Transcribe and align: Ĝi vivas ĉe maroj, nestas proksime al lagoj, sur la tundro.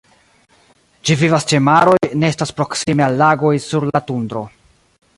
Ĝi 1.09 1.17
vivas 1.19 1.45
ĉe 1.51 1.59
maroj, 1.67 1.99
nestas 2.25 2.55
proksime 2.63 3.07
al 3.11 3.21
lagoj, 3.23 3.55
sur 3.71 3.89
la 3.93 4.07
tundro. 4.11 4.47